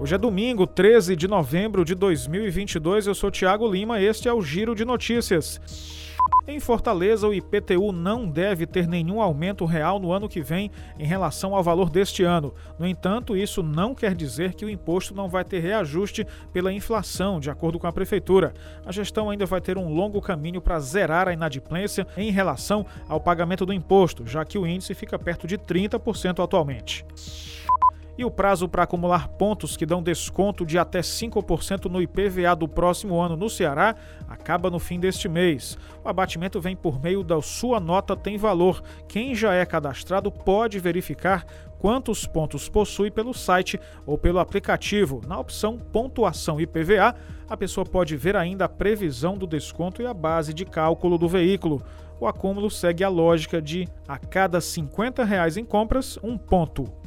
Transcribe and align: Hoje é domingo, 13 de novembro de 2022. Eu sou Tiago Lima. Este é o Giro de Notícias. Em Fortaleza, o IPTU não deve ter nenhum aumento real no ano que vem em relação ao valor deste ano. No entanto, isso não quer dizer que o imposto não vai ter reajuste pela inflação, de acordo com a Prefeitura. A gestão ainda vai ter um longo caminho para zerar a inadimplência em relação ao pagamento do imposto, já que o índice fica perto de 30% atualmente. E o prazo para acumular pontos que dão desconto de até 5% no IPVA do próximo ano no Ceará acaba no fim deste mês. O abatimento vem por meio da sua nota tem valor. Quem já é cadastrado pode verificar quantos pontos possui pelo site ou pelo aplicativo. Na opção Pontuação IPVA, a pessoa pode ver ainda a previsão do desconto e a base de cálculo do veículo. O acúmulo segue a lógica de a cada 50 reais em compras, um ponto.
Hoje 0.00 0.12
é 0.12 0.18
domingo, 0.18 0.66
13 0.66 1.14
de 1.14 1.28
novembro 1.28 1.84
de 1.84 1.94
2022. 1.94 3.06
Eu 3.06 3.14
sou 3.14 3.30
Tiago 3.30 3.70
Lima. 3.70 4.00
Este 4.00 4.28
é 4.28 4.32
o 4.32 4.42
Giro 4.42 4.74
de 4.74 4.84
Notícias. 4.84 5.60
Em 6.48 6.58
Fortaleza, 6.58 7.28
o 7.28 7.32
IPTU 7.32 7.92
não 7.92 8.26
deve 8.26 8.66
ter 8.66 8.88
nenhum 8.88 9.22
aumento 9.22 9.64
real 9.64 10.00
no 10.00 10.12
ano 10.12 10.28
que 10.28 10.42
vem 10.42 10.70
em 10.98 11.06
relação 11.06 11.54
ao 11.54 11.62
valor 11.62 11.88
deste 11.88 12.24
ano. 12.24 12.52
No 12.78 12.86
entanto, 12.86 13.36
isso 13.36 13.62
não 13.62 13.94
quer 13.94 14.14
dizer 14.14 14.54
que 14.54 14.64
o 14.64 14.68
imposto 14.68 15.14
não 15.14 15.28
vai 15.28 15.44
ter 15.44 15.60
reajuste 15.60 16.26
pela 16.52 16.72
inflação, 16.72 17.38
de 17.38 17.48
acordo 17.48 17.78
com 17.78 17.86
a 17.86 17.92
Prefeitura. 17.92 18.52
A 18.84 18.92
gestão 18.92 19.30
ainda 19.30 19.46
vai 19.46 19.60
ter 19.60 19.78
um 19.78 19.94
longo 19.94 20.20
caminho 20.20 20.60
para 20.60 20.80
zerar 20.80 21.28
a 21.28 21.32
inadimplência 21.32 22.06
em 22.16 22.30
relação 22.30 22.84
ao 23.08 23.20
pagamento 23.20 23.64
do 23.64 23.72
imposto, 23.72 24.26
já 24.26 24.44
que 24.44 24.58
o 24.58 24.66
índice 24.66 24.92
fica 24.92 25.18
perto 25.18 25.46
de 25.46 25.56
30% 25.56 26.42
atualmente. 26.42 27.06
E 28.16 28.24
o 28.24 28.30
prazo 28.30 28.68
para 28.68 28.84
acumular 28.84 29.26
pontos 29.26 29.76
que 29.76 29.84
dão 29.84 30.00
desconto 30.00 30.64
de 30.64 30.78
até 30.78 31.00
5% 31.00 31.86
no 31.86 32.00
IPVA 32.00 32.54
do 32.54 32.68
próximo 32.68 33.20
ano 33.20 33.36
no 33.36 33.50
Ceará 33.50 33.96
acaba 34.28 34.70
no 34.70 34.78
fim 34.78 35.00
deste 35.00 35.28
mês. 35.28 35.76
O 36.04 36.08
abatimento 36.08 36.60
vem 36.60 36.76
por 36.76 37.02
meio 37.02 37.24
da 37.24 37.42
sua 37.42 37.80
nota 37.80 38.16
tem 38.16 38.38
valor. 38.38 38.80
Quem 39.08 39.34
já 39.34 39.52
é 39.52 39.66
cadastrado 39.66 40.30
pode 40.30 40.78
verificar 40.78 41.44
quantos 41.76 42.24
pontos 42.24 42.68
possui 42.68 43.10
pelo 43.10 43.34
site 43.34 43.80
ou 44.06 44.16
pelo 44.16 44.38
aplicativo. 44.38 45.20
Na 45.26 45.38
opção 45.38 45.76
Pontuação 45.76 46.60
IPVA, 46.60 47.16
a 47.48 47.56
pessoa 47.56 47.84
pode 47.84 48.16
ver 48.16 48.36
ainda 48.36 48.66
a 48.66 48.68
previsão 48.68 49.36
do 49.36 49.46
desconto 49.46 50.00
e 50.00 50.06
a 50.06 50.14
base 50.14 50.54
de 50.54 50.64
cálculo 50.64 51.18
do 51.18 51.28
veículo. 51.28 51.82
O 52.20 52.28
acúmulo 52.28 52.70
segue 52.70 53.02
a 53.02 53.08
lógica 53.08 53.60
de 53.60 53.88
a 54.06 54.16
cada 54.18 54.60
50 54.60 55.24
reais 55.24 55.56
em 55.56 55.64
compras, 55.64 56.16
um 56.22 56.38
ponto. 56.38 57.03